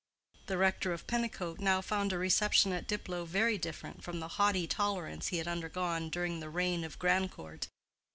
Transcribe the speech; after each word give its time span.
The 0.47 0.57
rector 0.57 0.93
of 0.93 1.05
Pennicote 1.05 1.59
now 1.59 1.79
found 1.79 2.11
a 2.11 2.17
reception 2.17 2.71
at 2.71 2.87
Diplow 2.87 3.23
very 3.27 3.59
different 3.59 4.03
from 4.03 4.19
the 4.19 4.29
haughty 4.29 4.65
tolerance 4.65 5.27
he 5.27 5.37
had 5.37 5.47
undergone 5.47 6.09
during 6.09 6.39
the 6.39 6.49
reign 6.49 6.83
of 6.83 6.97
Grandcourt. 6.97 7.67